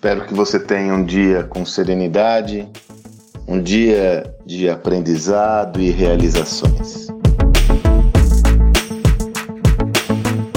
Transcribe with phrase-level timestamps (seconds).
[0.00, 2.68] que você tenha um dia com serenidade,
[3.48, 7.08] um dia de aprendizado e realizações.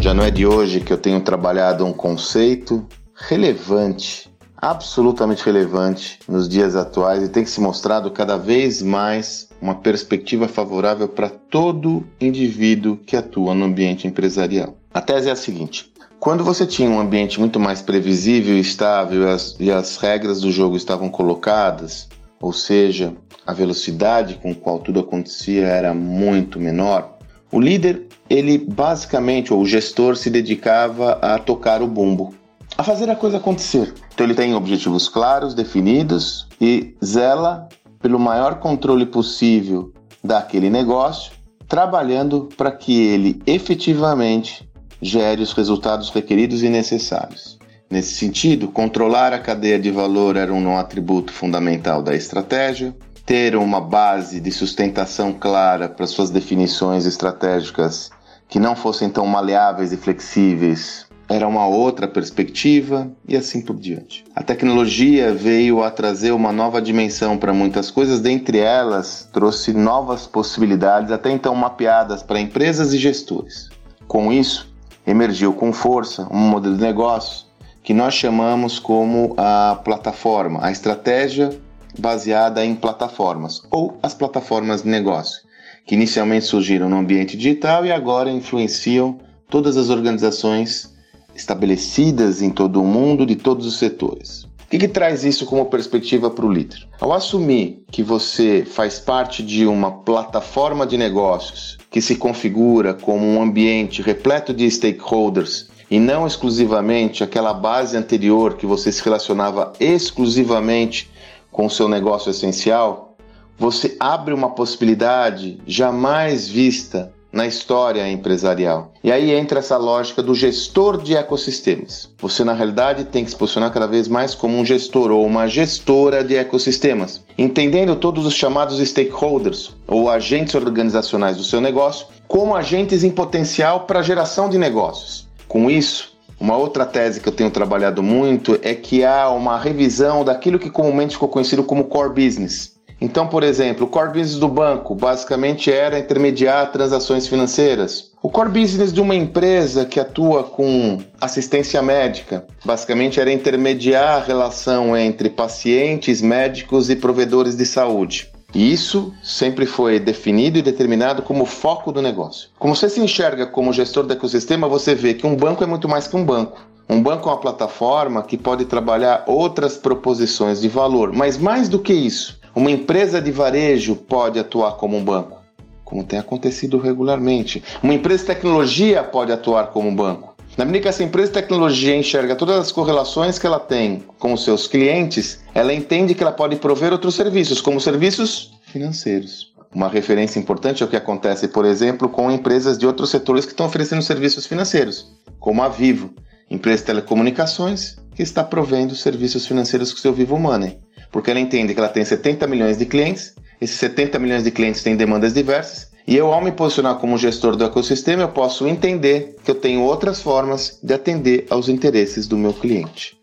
[0.00, 2.86] Já não é de hoje que eu tenho trabalhado um conceito
[3.28, 10.46] relevante, absolutamente relevante nos dias atuais e tem se mostrado cada vez mais uma perspectiva
[10.46, 14.76] favorável para todo indivíduo que atua no ambiente empresarial.
[14.92, 15.92] A tese é a seguinte:
[16.24, 20.40] quando você tinha um ambiente muito mais previsível e estável e as, e as regras
[20.40, 22.08] do jogo estavam colocadas,
[22.40, 23.12] ou seja,
[23.46, 27.18] a velocidade com qual tudo acontecia era muito menor,
[27.52, 32.34] o líder, ele basicamente, ou o gestor, se dedicava a tocar o bumbo,
[32.78, 33.92] a fazer a coisa acontecer.
[34.14, 37.68] Então ele tem objetivos claros, definidos e zela
[38.00, 39.92] pelo maior controle possível
[40.24, 41.32] daquele negócio,
[41.68, 44.66] trabalhando para que ele efetivamente
[45.00, 47.58] gere os resultados requeridos e necessários.
[47.90, 53.80] Nesse sentido, controlar a cadeia de valor era um atributo fundamental da estratégia, ter uma
[53.80, 58.10] base de sustentação clara para suas definições estratégicas
[58.48, 64.24] que não fossem tão maleáveis e flexíveis era uma outra perspectiva e assim por diante.
[64.34, 70.26] A tecnologia veio a trazer uma nova dimensão para muitas coisas, dentre elas trouxe novas
[70.26, 73.68] possibilidades até então mapeadas para empresas e gestores.
[74.06, 74.73] Com isso,
[75.06, 77.46] emergiu com força um modelo de negócio
[77.82, 81.50] que nós chamamos como a plataforma, a estratégia
[81.98, 85.42] baseada em plataformas ou as plataformas de negócio,
[85.86, 89.18] que inicialmente surgiram no ambiente digital e agora influenciam
[89.50, 90.94] todas as organizações
[91.34, 94.48] estabelecidas em todo o mundo, de todos os setores.
[94.64, 96.88] O que, que traz isso como perspectiva para o líder?
[97.00, 103.24] Ao assumir que você faz parte de uma plataforma de negócios que se configura como
[103.26, 109.72] um ambiente repleto de stakeholders e não exclusivamente aquela base anterior que você se relacionava
[109.78, 111.10] exclusivamente
[111.52, 113.16] com o seu negócio essencial,
[113.56, 118.92] você abre uma possibilidade jamais vista na história empresarial.
[119.02, 122.08] E aí entra essa lógica do gestor de ecossistemas.
[122.18, 125.48] Você, na realidade, tem que se posicionar cada vez mais como um gestor ou uma
[125.48, 132.54] gestora de ecossistemas, entendendo todos os chamados stakeholders ou agentes organizacionais do seu negócio como
[132.54, 135.26] agentes em potencial para geração de negócios.
[135.48, 140.24] Com isso, uma outra tese que eu tenho trabalhado muito é que há uma revisão
[140.24, 142.73] daquilo que comumente ficou conhecido como core business.
[143.04, 148.12] Então, por exemplo, o core business do banco basicamente era intermediar transações financeiras.
[148.22, 154.24] O core business de uma empresa que atua com assistência médica basicamente era intermediar a
[154.24, 158.30] relação entre pacientes, médicos e provedores de saúde.
[158.54, 162.48] E isso sempre foi definido e determinado como foco do negócio.
[162.58, 165.86] Como você se enxerga como gestor do ecossistema, você vê que um banco é muito
[165.86, 166.58] mais que um banco.
[166.88, 171.78] Um banco é uma plataforma que pode trabalhar outras proposições de valor, mas mais do
[171.78, 175.42] que isso, uma empresa de varejo pode atuar como um banco,
[175.84, 177.62] como tem acontecido regularmente.
[177.82, 180.34] Uma empresa de tecnologia pode atuar como um banco.
[180.56, 184.32] Na medida que essa empresa de tecnologia enxerga todas as correlações que ela tem com
[184.32, 189.52] os seus clientes, ela entende que ela pode prover outros serviços, como serviços financeiros.
[189.74, 193.50] Uma referência importante é o que acontece, por exemplo, com empresas de outros setores que
[193.50, 196.14] estão oferecendo serviços financeiros, como a Vivo,
[196.48, 200.83] empresa de telecomunicações que está provendo serviços financeiros com seu Vivo Money
[201.14, 204.82] porque ela entende que ela tem 70 milhões de clientes, esses 70 milhões de clientes
[204.82, 209.36] têm demandas diversas, e eu, ao me posicionar como gestor do ecossistema, eu posso entender
[209.44, 213.16] que eu tenho outras formas de atender aos interesses do meu cliente.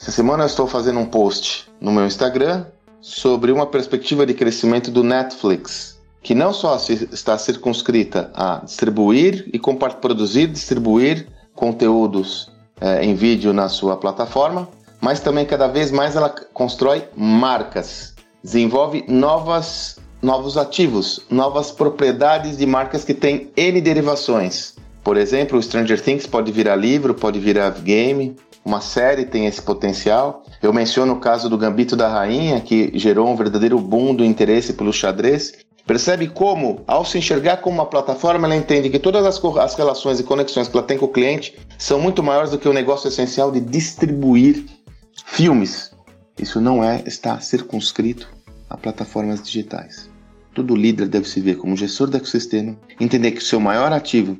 [0.00, 2.64] Essa semana eu estou fazendo um post no meu Instagram
[2.98, 6.78] sobre uma perspectiva de crescimento do Netflix, que não só
[7.12, 9.60] está circunscrita a distribuir e
[10.00, 12.50] produzir, distribuir conteúdos
[12.80, 14.66] é, em vídeo na sua plataforma,
[15.04, 22.64] mas também cada vez mais ela constrói marcas, desenvolve novas, novos ativos, novas propriedades de
[22.64, 24.76] marcas que têm N derivações.
[25.02, 28.34] Por exemplo, o Stranger Things pode virar livro, pode virar game,
[28.64, 30.42] uma série tem esse potencial.
[30.62, 34.72] Eu menciono o caso do Gambito da Rainha, que gerou um verdadeiro boom do interesse
[34.72, 35.52] pelo xadrez.
[35.86, 40.18] Percebe como, ao se enxergar como uma plataforma, ela entende que todas as, as relações
[40.18, 43.08] e conexões que ela tem com o cliente são muito maiores do que o negócio
[43.08, 44.64] essencial de distribuir
[45.24, 45.92] Filmes.
[46.38, 48.28] Isso não é está circunscrito
[48.68, 50.10] a plataformas digitais.
[50.54, 54.38] Todo líder deve se ver como gestor do ecossistema, entender que o seu maior ativo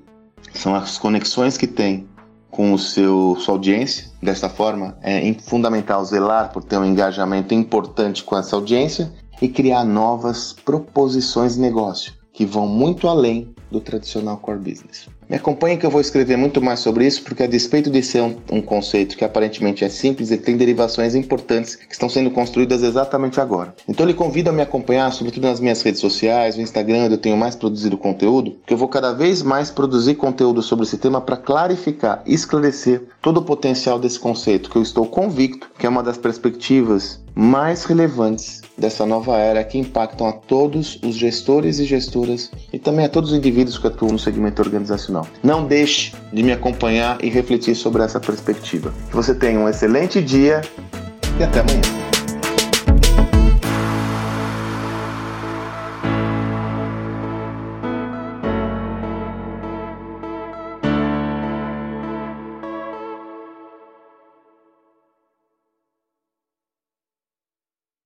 [0.52, 2.08] são as conexões que tem
[2.50, 4.10] com o seu sua audiência.
[4.22, 9.12] Desta forma, é fundamental zelar por ter um engajamento importante com essa audiência
[9.42, 15.08] e criar novas proposições de negócio que vão muito além do tradicional core business.
[15.28, 18.20] Me acompanhe que eu vou escrever muito mais sobre isso, porque a despeito de ser
[18.20, 22.82] um, um, conceito que aparentemente é simples, ele tem derivações importantes que estão sendo construídas
[22.82, 23.74] exatamente agora.
[23.88, 27.18] Então ele convido a me acompanhar, sobretudo nas minhas redes sociais, no Instagram, onde eu
[27.18, 31.20] tenho mais produzido conteúdo, que eu vou cada vez mais produzir conteúdo sobre esse tema
[31.20, 35.88] para clarificar e esclarecer todo o potencial desse conceito, que eu estou convicto que é
[35.88, 41.84] uma das perspectivas mais relevantes dessa nova era que impactam a todos os gestores e
[41.84, 45.26] gestoras e também a todos os indivíduos que atuam no segmento organizacional.
[45.42, 48.92] Não deixe de me acompanhar e refletir sobre essa perspectiva.
[49.08, 50.60] Que você tenha um excelente dia
[51.38, 52.03] e até amanhã.